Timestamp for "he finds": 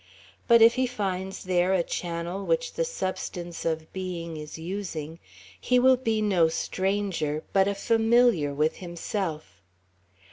0.73-1.43